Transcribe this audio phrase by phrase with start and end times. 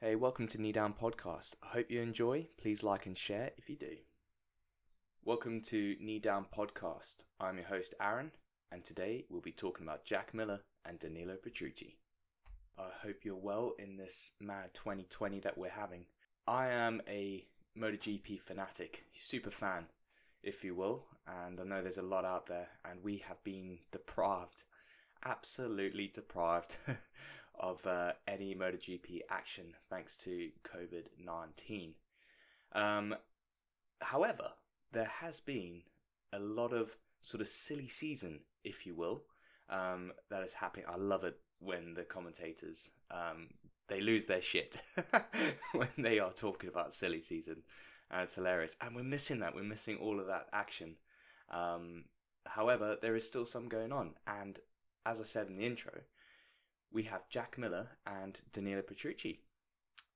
[0.00, 1.54] Hey, welcome to Knee Down Podcast.
[1.62, 2.48] I hope you enjoy.
[2.60, 3.96] Please like and share if you do.
[5.24, 7.24] Welcome to Knee Down Podcast.
[7.40, 8.30] I'm your host, Aaron,
[8.70, 11.96] and today we'll be talking about Jack Miller and Danilo Petrucci.
[12.78, 16.04] I hope you're well in this mad 2020 that we're having.
[16.46, 17.46] I am a
[17.76, 19.86] MotoGP fanatic, super fan,
[20.42, 23.78] if you will, and I know there's a lot out there, and we have been
[23.90, 24.62] deprived,
[25.24, 26.76] absolutely deprived,
[27.58, 31.94] of uh, any MotoGP action thanks to COVID 19.
[32.72, 33.14] Um,
[34.00, 34.50] however,
[34.92, 35.82] there has been
[36.32, 39.22] a lot of sort of silly season, if you will,
[39.70, 40.86] um, that is happening.
[40.88, 43.48] I love it when the commentators um,
[43.88, 44.76] they lose their shit
[45.72, 47.62] when they are talking about silly season,
[48.10, 48.76] and it's hilarious.
[48.80, 49.54] And we're missing that.
[49.54, 50.96] We're missing all of that action.
[51.50, 52.04] Um,
[52.44, 54.58] however, there is still some going on, and
[55.04, 55.92] as I said in the intro,
[56.96, 59.42] we have Jack Miller and Danilo Petrucci,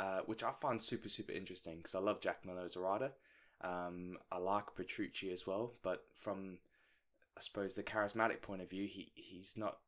[0.00, 3.12] uh, which I find super super interesting because I love Jack Miller as a rider.
[3.60, 6.58] Um, I like Petrucci as well, but from
[7.36, 9.80] I suppose the charismatic point of view, he he's not,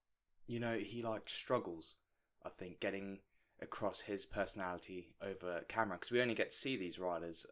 [0.46, 1.96] you know, he like struggles.
[2.44, 3.20] I think getting
[3.62, 7.46] across his personality over camera because we only get to see these riders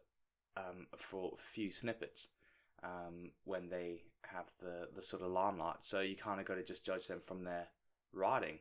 [0.55, 2.27] um, for a few snippets
[2.83, 5.77] um, when they have the the sort of limelight.
[5.79, 7.69] So you kind of got to just judge them from their
[8.13, 8.59] riding.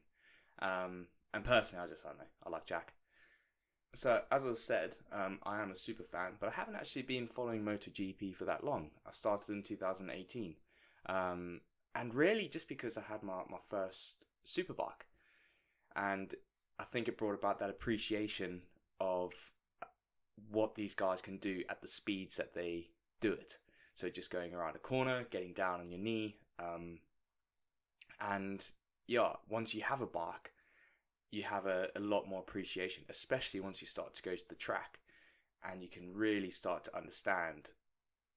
[0.63, 2.95] Um, and personally, I just I don't know I like Jack.
[3.95, 7.27] So as I said, um, I am a super fan, but I haven't actually been
[7.27, 8.91] following MotoGP for that long.
[9.07, 10.55] I started in 2018,
[11.07, 11.61] um,
[11.95, 15.05] and really just because I had my my first superbike,
[15.95, 16.35] and
[16.79, 18.63] I think it brought about that appreciation
[19.01, 19.33] of
[20.51, 22.89] what these guys can do at the speeds that they
[23.21, 23.59] do it.
[23.95, 26.99] So just going around a corner, getting down on your knee, um,
[28.21, 28.65] and
[29.13, 30.53] yeah, once you have a bike,
[31.31, 34.55] you have a, a lot more appreciation, especially once you start to go to the
[34.55, 35.01] track,
[35.71, 37.69] and you can really start to understand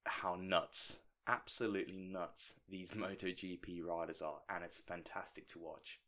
[0.06, 0.98] how nuts,
[1.28, 6.02] absolutely nuts, these MotoGP riders are, and it's fantastic to watch.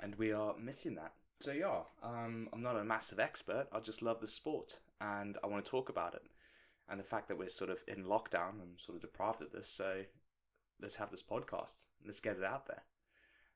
[0.00, 1.12] And we are missing that.
[1.40, 3.66] So yeah, um, I'm not a massive expert.
[3.70, 6.22] I just love the sport, and I want to talk about it.
[6.88, 9.68] And the fact that we're sort of in lockdown, I'm sort of deprived of this.
[9.68, 10.04] So
[10.80, 11.74] let's have this podcast.
[12.06, 12.82] Let's get it out there.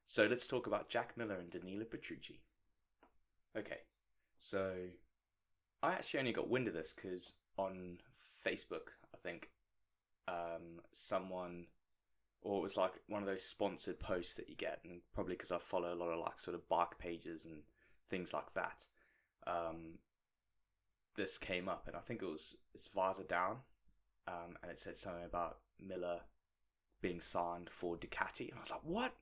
[0.06, 2.40] So let's talk about Jack Miller and Danilo Petrucci.
[3.56, 3.78] Okay,
[4.36, 4.72] so
[5.82, 7.98] I actually only got wind of this because on
[8.46, 9.50] Facebook, I think
[10.28, 11.66] um, someone,
[12.40, 15.52] or it was like one of those sponsored posts that you get, and probably because
[15.52, 17.62] I follow a lot of like sort of bike pages and
[18.08, 18.84] things like that.
[19.46, 19.98] Um,
[21.16, 23.56] this came up, and I think it was it's visor down,
[24.28, 26.20] um, and it said something about Miller
[27.00, 29.12] being signed for Ducati, and I was like, what?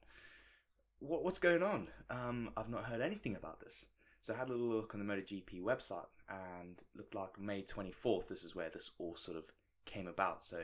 [1.00, 1.88] What, what's going on?
[2.10, 3.86] Um, I've not heard anything about this.
[4.22, 8.28] So I had a little look on the MotoGP website and looked like May 24th,
[8.28, 9.44] this is where this all sort of
[9.86, 10.42] came about.
[10.42, 10.60] So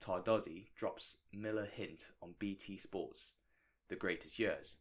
[0.00, 3.32] Tardozzi drops Miller hint on BT Sports,
[3.88, 4.76] the greatest years.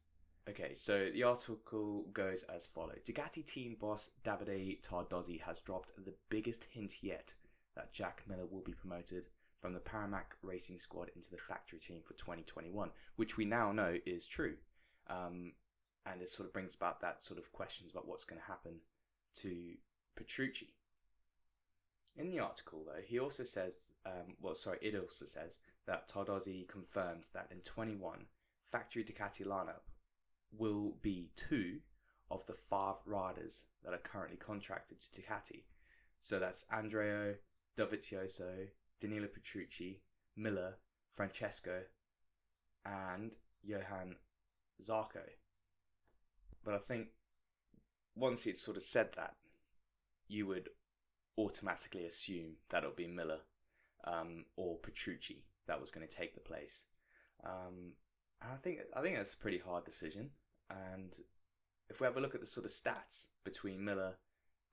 [0.50, 3.00] Okay, so the article goes as follows.
[3.06, 7.34] Ducati team boss Davide Tardozzi has dropped the biggest hint yet
[7.76, 9.30] that Jack Miller will be promoted
[9.62, 13.98] from the Paramac Racing Squad into the factory team for 2021, which we now know
[14.06, 14.56] is true.
[15.10, 15.54] Um,
[16.06, 18.80] and it sort of brings about that sort of questions about what's going to happen
[19.42, 19.74] to
[20.16, 20.74] Petrucci.
[22.16, 26.68] In the article, though, he also says, um, well, sorry, it also says that Tardozzi
[26.68, 28.26] confirms that in 21,
[28.72, 29.86] factory Ducati lineup
[30.58, 31.80] will be two
[32.32, 35.64] of the five riders that are currently contracted to Ducati.
[36.22, 37.36] So that's Andrea
[37.78, 38.68] Dovizioso,
[39.00, 40.02] Danilo Petrucci,
[40.36, 40.76] Miller,
[41.16, 41.82] Francesco,
[42.86, 44.16] and Johan
[44.82, 45.24] Zarco.
[46.64, 47.08] But I think
[48.16, 49.36] once he'd sort of said that,
[50.28, 50.70] you would
[51.38, 53.40] automatically assume that it'll be Miller
[54.06, 56.84] um, or Petrucci that was going to take the place.
[57.46, 57.94] Um,
[58.42, 60.32] and I think I think that's a pretty hard decision.
[60.70, 61.14] And
[61.90, 64.16] if we have a look at the sort of stats between Miller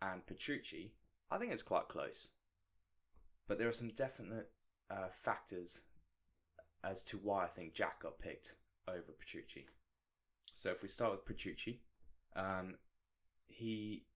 [0.02, 0.94] and Petrucci,
[1.30, 2.28] I think it's quite close.
[3.46, 4.50] But there are some definite
[4.90, 5.82] uh, factors
[6.82, 8.54] as to why I think Jack got picked
[8.88, 9.66] over Petrucci.
[10.54, 11.80] So if we start with Petrucci,
[12.36, 12.76] um,
[13.46, 14.06] he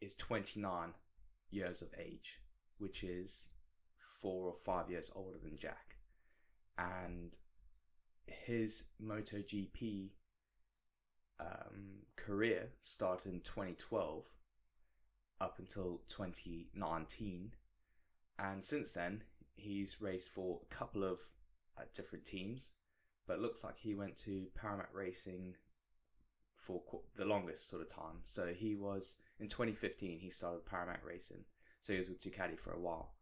[0.00, 0.90] is 29
[1.50, 2.40] years of age,
[2.78, 3.48] which is
[4.20, 5.96] four or five years older than Jack.
[6.76, 7.36] And
[8.26, 10.10] his MotoGP
[11.40, 14.24] um, career started in 2012
[15.40, 17.52] up until 2019.
[18.38, 19.22] And since then,
[19.54, 21.20] he's raced for a couple of
[21.78, 22.70] uh, different teams,
[23.26, 25.54] but looks like he went to Paramount Racing
[26.66, 28.20] for qu- the longest sort of time.
[28.24, 31.44] So he was in 2015 he started Paramak Racing.
[31.82, 33.12] So he was with Ducati for a while.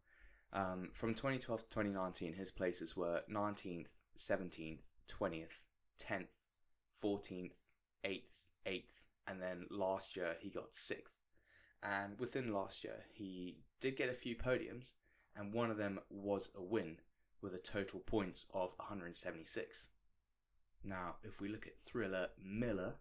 [0.51, 3.87] Um, from 2012 to 2019, his places were 19th,
[4.17, 5.61] 17th, 20th,
[6.01, 6.27] 10th,
[7.03, 7.51] 14th,
[8.05, 8.21] 8th,
[8.65, 11.19] 8th, and then last year he got 6th.
[11.83, 14.93] And within last year, he did get a few podiums,
[15.35, 16.97] and one of them was a win
[17.41, 19.87] with a total points of 176.
[20.83, 22.95] Now, if we look at Thriller Miller,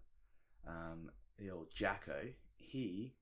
[1.74, 3.14] Jacko, he,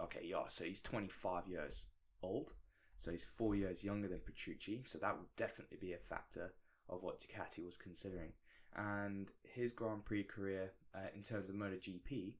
[0.00, 1.86] okay, yeah, so he's 25 years
[2.22, 2.52] old,
[2.96, 6.52] so he's four years younger than Petrucci, so that would definitely be a factor
[6.88, 8.32] of what Ducati was considering.
[8.74, 12.34] And his Grand Prix career uh, in terms of MotoGP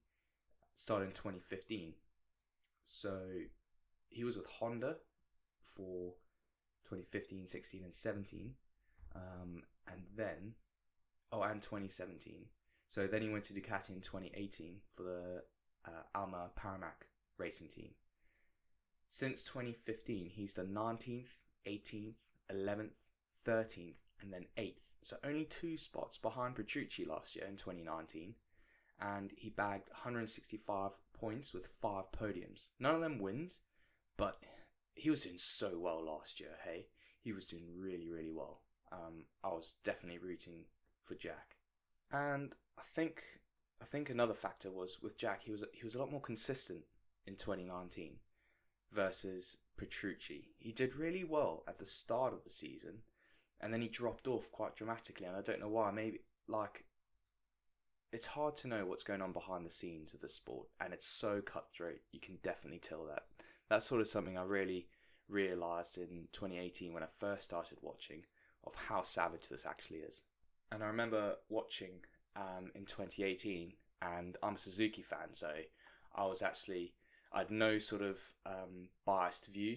[0.74, 1.92] started in 2015.
[2.84, 3.18] So
[4.08, 4.96] he was with Honda
[5.74, 6.14] for
[6.84, 8.54] 2015, 16, and 17.
[9.14, 10.54] Um, and then,
[11.32, 12.46] oh, and 2017.
[12.90, 15.42] So then he went to Ducati in 2018 for the
[15.86, 17.06] uh, Alma Paramac
[17.38, 17.90] racing team.
[19.06, 21.28] Since 2015, he's done 19th,
[21.68, 22.14] 18th,
[22.52, 22.90] 11th,
[23.46, 24.90] 13th, and then 8th.
[25.02, 28.34] So only two spots behind Petrucci last year in 2019.
[29.00, 32.70] And he bagged 165 points with five podiums.
[32.80, 33.60] None of them wins,
[34.16, 34.42] but
[34.94, 36.56] he was doing so well last year.
[36.64, 36.86] Hey,
[37.20, 38.62] he was doing really, really well.
[38.90, 40.64] Um, I was definitely rooting
[41.04, 41.56] for Jack,
[42.12, 43.22] and I think
[43.82, 45.42] I think another factor was with Jack.
[45.44, 46.80] He was he was a lot more consistent
[47.26, 48.14] in 2019
[48.90, 50.48] versus Petrucci.
[50.58, 53.02] He did really well at the start of the season,
[53.60, 55.26] and then he dropped off quite dramatically.
[55.26, 55.90] And I don't know why.
[55.90, 56.86] Maybe like
[58.12, 61.06] it's hard to know what's going on behind the scenes of the sport, and it's
[61.06, 62.00] so cutthroat.
[62.12, 63.24] You can definitely tell that.
[63.68, 64.88] That's sort of something I really
[65.28, 68.24] realized in 2018 when I first started watching
[68.64, 70.22] of how savage this actually is.
[70.72, 72.00] And I remember watching
[72.36, 73.72] um, in 2018,
[74.02, 75.50] and I'm a Suzuki fan, so
[76.14, 76.94] I was actually
[77.32, 79.76] I had no sort of um, biased view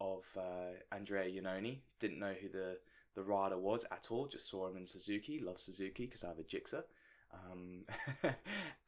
[0.00, 1.78] of uh, Andrea Iannone.
[2.00, 2.78] Didn't know who the
[3.14, 4.26] the rider was at all.
[4.26, 5.40] Just saw him in Suzuki.
[5.40, 6.82] Love Suzuki because I have a Gixxer.
[7.32, 7.84] Um,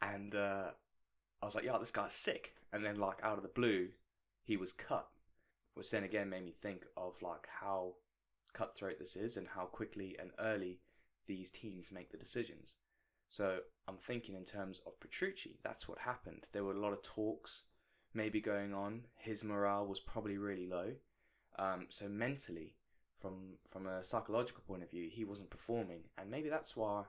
[0.03, 0.71] and uh,
[1.43, 2.55] I was like, yeah, this guy's sick.
[2.73, 3.89] And then like out of the blue,
[4.45, 5.09] he was cut,
[5.75, 7.95] which then again made me think of like how
[8.53, 10.81] cutthroat this is and how quickly and early
[11.27, 12.75] these teams make the decisions.
[13.29, 16.47] So I'm thinking in terms of Petrucci, that's what happened.
[16.53, 17.65] There were a lot of talks
[18.15, 19.03] maybe going on.
[19.17, 20.93] His morale was probably really low.
[21.59, 22.75] Um, so mentally,
[23.21, 27.05] from from a psychological point of view, he wasn't performing, and maybe that's why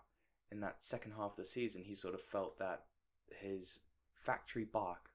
[0.52, 2.86] in that second half of the season he sort of felt that
[3.30, 3.82] his
[4.12, 5.12] factory bark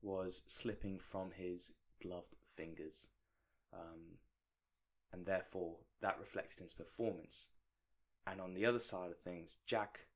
[0.00, 1.72] was slipping from his
[2.02, 3.08] gloved fingers,
[3.74, 4.18] um,
[5.12, 7.48] and therefore that reflected in his performance.
[8.26, 10.06] And on the other side of things, Jack,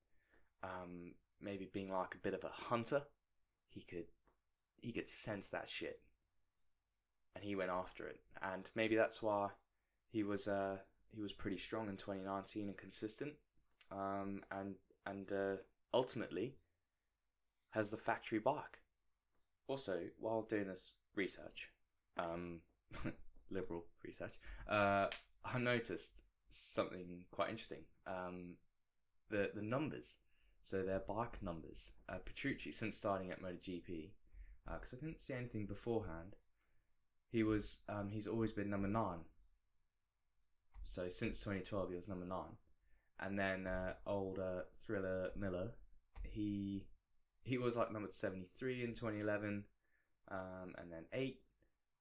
[0.66, 3.02] um, maybe being like a bit of a hunter,
[3.68, 4.06] he could
[4.80, 6.00] he could sense that shit,
[7.34, 8.20] and he went after it.
[8.42, 9.50] And maybe that's why
[10.10, 10.78] he was uh,
[11.14, 13.34] he was pretty strong in 2019 and consistent,
[13.90, 14.74] um, and
[15.06, 15.56] and uh,
[15.94, 16.56] ultimately
[17.70, 18.78] has the factory bark.
[19.68, 21.70] Also, while doing this research,
[22.16, 22.60] um,
[23.50, 24.34] liberal research,
[24.68, 25.06] uh,
[25.44, 27.82] I noticed something quite interesting.
[28.06, 28.54] Um,
[29.28, 30.18] the the numbers,
[30.66, 31.92] so their bike numbers.
[32.08, 34.10] Uh, Petrucci, since starting at MotoGP,
[34.64, 36.34] because uh, I couldn't see anything beforehand,
[37.30, 39.20] he was um, he's always been number nine.
[40.82, 42.56] So since 2012, he was number nine,
[43.20, 44.40] and then uh, old
[44.84, 45.70] Thriller Miller,
[46.24, 46.82] he
[47.44, 49.62] he was like number 73 in 2011,
[50.32, 51.42] um, and then eight,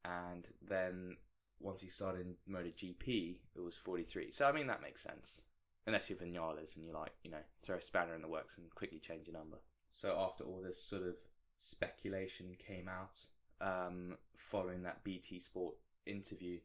[0.03, 1.17] and then
[1.59, 4.31] once he started in MotoGP, it was 43.
[4.31, 5.41] So I mean that makes sense,
[5.87, 8.69] unless you're Vinales and you like you know throw a spanner in the works and
[8.73, 9.57] quickly change your number.
[9.91, 11.15] So after all this sort of
[11.59, 13.19] speculation came out
[13.61, 15.75] um, following that BT Sport
[16.05, 16.59] interview,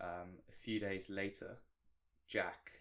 [0.00, 1.58] um, a few days later,
[2.26, 2.72] Jack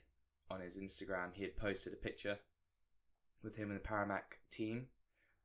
[0.50, 2.38] on his Instagram he had posted a picture
[3.44, 4.88] with him and the Paramac team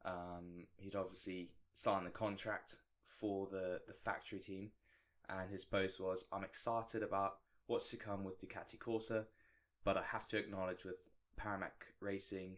[0.05, 4.71] um, he'd obviously signed the contract for the, the factory team,
[5.29, 7.37] and his post was, I'm excited about
[7.67, 9.13] what's to come with Ducati Corse,
[9.85, 10.97] but I have to acknowledge with
[11.37, 12.57] Paramac Racing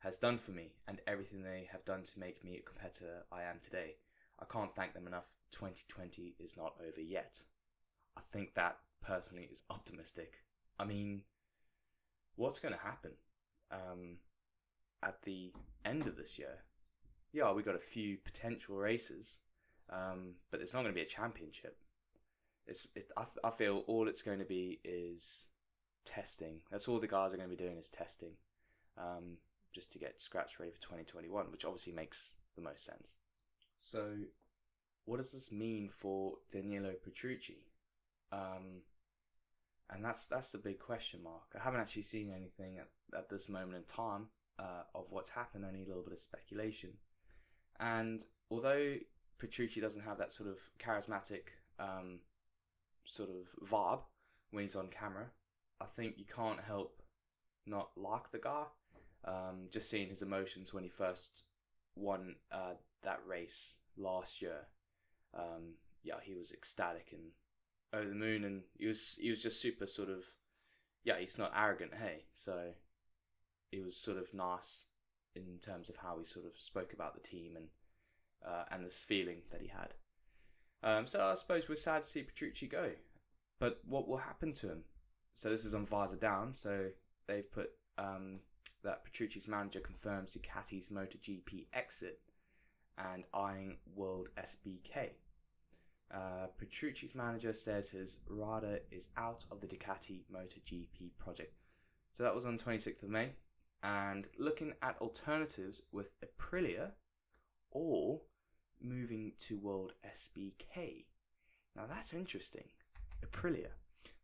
[0.00, 3.42] has done for me and everything they have done to make me a competitor I
[3.42, 3.96] am today.
[4.38, 5.26] I can't thank them enough.
[5.52, 7.42] 2020 is not over yet.
[8.16, 10.34] I think that personally is optimistic.
[10.78, 11.22] I mean,
[12.36, 13.12] what's going to happen?
[13.70, 14.16] Um,
[15.02, 15.52] at the
[15.84, 16.64] end of this year,
[17.32, 19.38] yeah, we got a few potential races,
[19.90, 21.76] um, but it's not going to be a championship.
[22.66, 25.44] It's it, I, I feel all it's going to be is
[26.04, 26.62] testing.
[26.70, 28.32] That's all the guys are going to be doing is testing.
[28.98, 29.38] Um,
[29.72, 33.14] just to get scratch ready for 2021, which obviously makes the most sense.
[33.78, 34.14] So,
[35.04, 37.66] what does this mean for Danilo Petrucci?
[38.32, 38.82] Um,
[39.90, 41.54] and that's that's the big question mark.
[41.58, 44.26] I haven't actually seen anything at, at this moment in time
[44.58, 45.64] uh, of what's happened.
[45.64, 46.90] Only a little bit of speculation.
[47.78, 48.96] And although
[49.38, 52.20] Petrucci doesn't have that sort of charismatic um,
[53.04, 54.02] sort of vibe
[54.50, 55.26] when he's on camera,
[55.80, 57.02] I think you can't help
[57.66, 58.64] not like the guy.
[59.24, 61.44] Um, just seeing his emotions when he first
[61.94, 64.66] won uh, that race last year,
[65.34, 67.22] um, yeah, he was ecstatic and
[67.92, 70.24] over the moon, and he was he was just super sort of,
[71.04, 72.70] yeah, he's not arrogant, hey, so
[73.72, 74.84] it was sort of nice
[75.36, 77.66] in terms of how he sort of spoke about the team and
[78.46, 79.94] uh, and this feeling that he had.
[80.82, 82.92] Um, so I suppose we're sad to see Petrucci go,
[83.58, 84.84] but what will happen to him?
[85.34, 86.52] So this is on Visor Down.
[86.54, 86.86] So
[87.26, 88.40] they've put um,
[88.82, 92.20] that Petrucci's manager confirms Ducati's MotoGP exit
[92.98, 95.10] and eyeing World SBK.
[96.12, 101.54] Uh, Petrucci's manager says his rider is out of the Ducati MotoGP project.
[102.12, 103.30] So that was on 26th of May.
[103.82, 106.90] And looking at alternatives with Aprilia
[107.70, 108.20] or
[108.82, 111.04] moving to World SBK.
[111.76, 112.64] Now that's interesting.
[113.24, 113.68] Aprilia.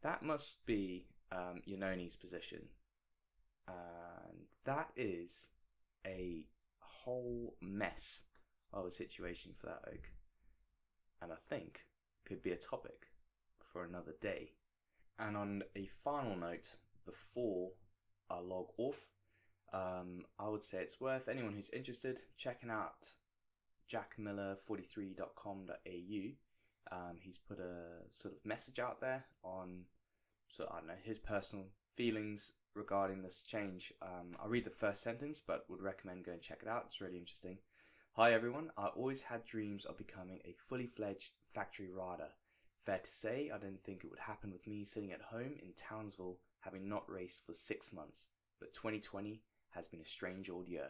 [0.07, 2.63] That must be um, Iannone's position.
[3.67, 5.49] And that is
[6.07, 6.47] a
[6.79, 8.23] whole mess
[8.73, 10.13] of a situation for that oak.
[11.21, 11.81] And I think
[12.25, 13.09] could be a topic
[13.73, 14.53] for another day.
[15.19, 17.73] And on a final note, before
[18.31, 19.09] I log off,
[19.73, 23.09] um, I would say it's worth anyone who's interested checking out
[23.93, 26.37] jackmiller43.com.au.
[26.93, 29.81] Um, he's put a sort of message out there on,
[30.49, 33.93] so I don't know, his personal feelings regarding this change.
[34.03, 36.85] Um, I'll read the first sentence, but would recommend going check it out.
[36.87, 37.59] It's really interesting.
[38.13, 42.29] Hi everyone, I always had dreams of becoming a fully fledged factory rider.
[42.87, 45.75] Fair to say, I didn't think it would happen with me sitting at home in
[45.77, 50.89] Townsville having not raced for six months, but 2020 has been a strange old year.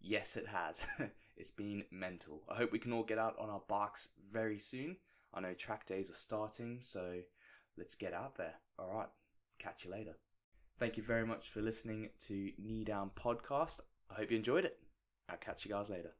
[0.00, 0.86] Yes, it has.
[1.36, 2.42] it's been mental.
[2.48, 4.96] I hope we can all get out on our bikes very soon.
[5.34, 7.20] I know track days are starting, so
[7.76, 8.54] let's get out there.
[8.78, 9.08] All right,
[9.58, 10.16] catch you later.
[10.78, 13.80] Thank you very much for listening to Knee Down Podcast.
[14.10, 14.78] I hope you enjoyed it.
[15.28, 16.12] I'll catch you guys later.